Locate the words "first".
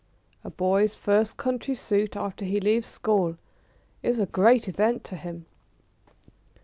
0.95-1.37